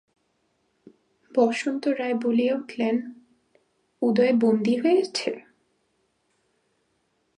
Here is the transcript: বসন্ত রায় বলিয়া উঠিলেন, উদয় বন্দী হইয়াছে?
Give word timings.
বসন্ত 1.31 1.83
রায় 1.99 2.17
বলিয়া 2.23 2.53
উঠিলেন, 2.55 2.97
উদয় 4.01 4.33
বন্দী 4.41 4.75
হইয়াছে? 4.81 5.31